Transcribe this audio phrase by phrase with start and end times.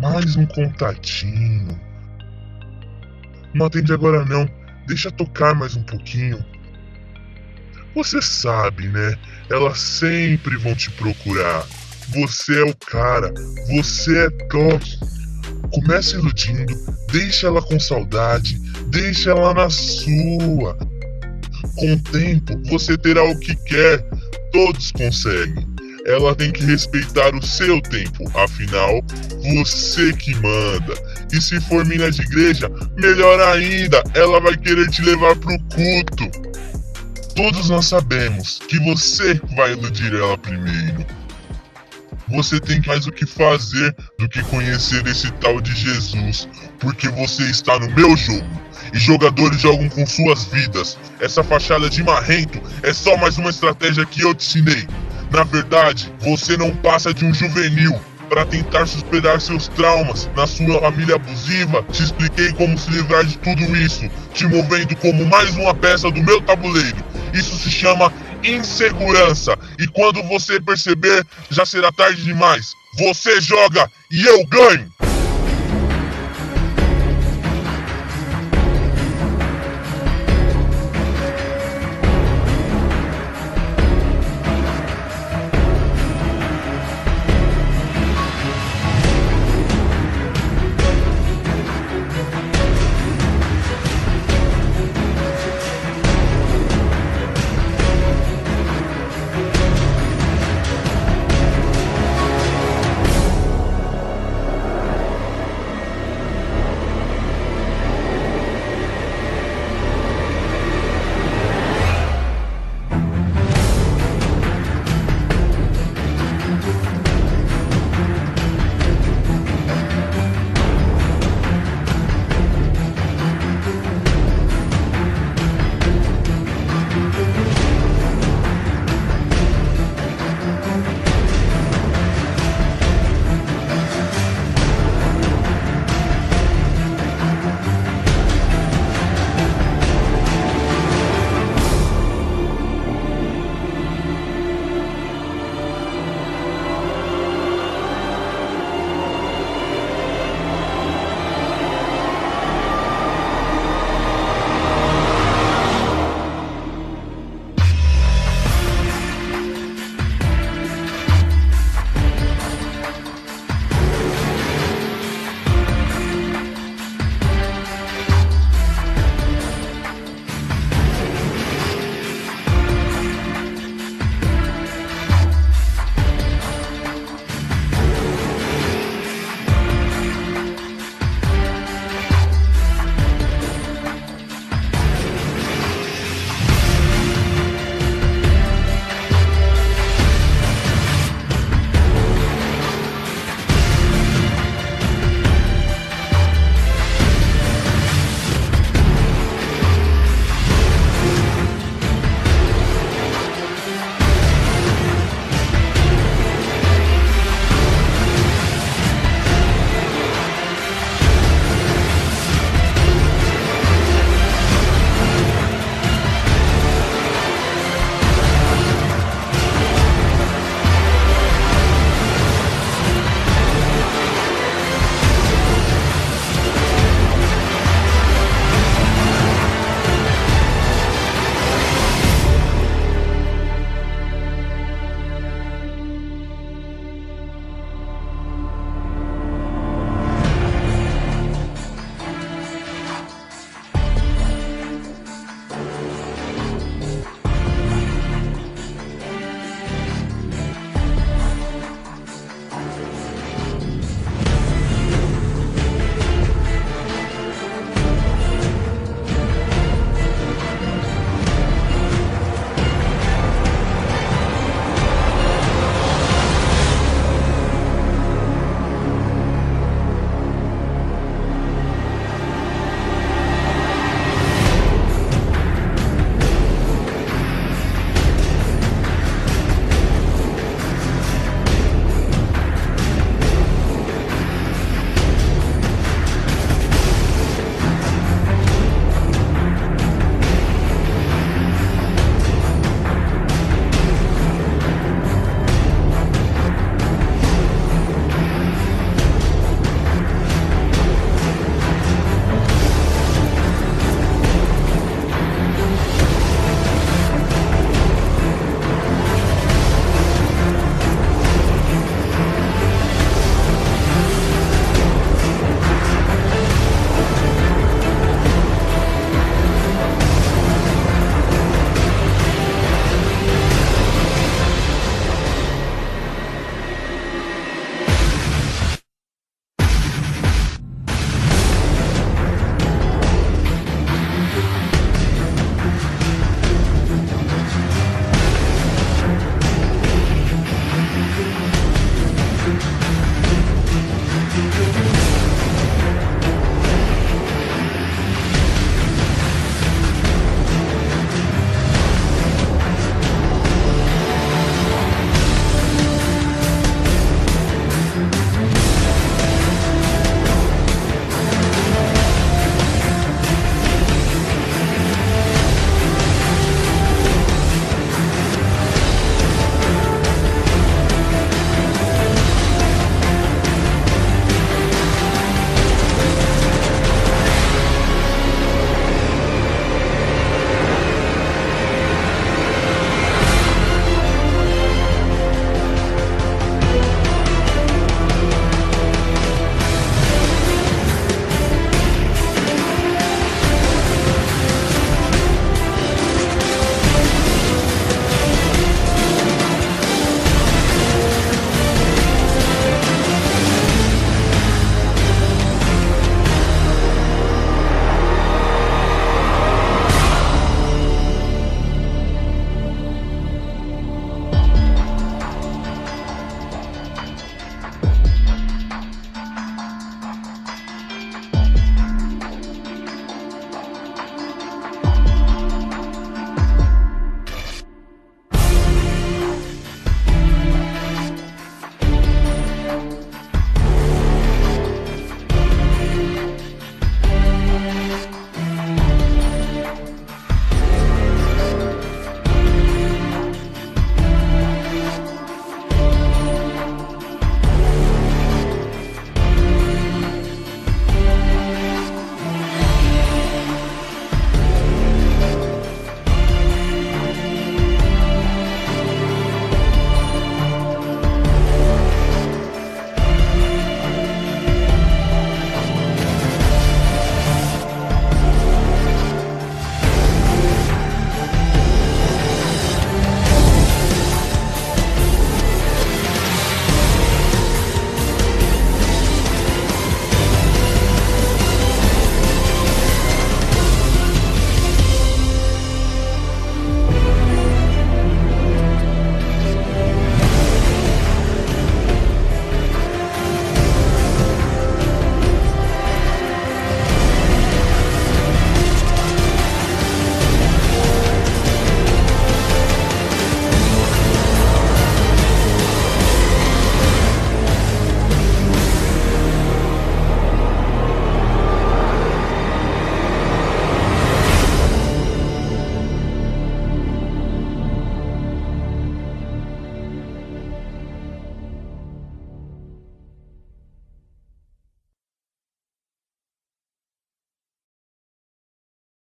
[0.00, 1.80] Mais um contatinho.
[3.54, 4.48] Não atende agora não.
[4.86, 6.44] Deixa tocar mais um pouquinho.
[7.94, 9.18] Você sabe, né?
[9.50, 11.66] Elas sempre vão te procurar.
[12.10, 13.32] Você é o cara.
[13.68, 15.19] Você é top.
[15.72, 16.74] Começa iludindo,
[17.12, 20.76] deixa ela com saudade, deixa ela na sua.
[21.76, 24.04] Com o tempo, você terá o que quer.
[24.52, 25.68] Todos conseguem.
[26.06, 29.00] Ela tem que respeitar o seu tempo, afinal,
[29.42, 30.94] você que manda.
[31.32, 36.50] E se for mina de igreja, melhor ainda, ela vai querer te levar pro culto.
[37.36, 41.06] Todos nós sabemos que você vai iludir ela primeiro.
[42.30, 46.48] Você tem mais o que fazer do que conhecer esse tal de Jesus,
[46.78, 48.46] porque você está no meu jogo.
[48.94, 50.96] E jogadores jogam com suas vidas.
[51.20, 54.86] Essa fachada de marrento é só mais uma estratégia que eu te ensinei.
[55.32, 58.00] Na verdade, você não passa de um juvenil.
[58.28, 63.36] Para tentar superar seus traumas na sua família abusiva, te expliquei como se livrar de
[63.38, 66.96] tudo isso, te movendo como mais uma peça do meu tabuleiro.
[67.34, 69.58] Isso se chama insegurança.
[69.78, 72.72] E quando você perceber, já será tarde demais.
[72.98, 74.99] Você joga e eu ganho!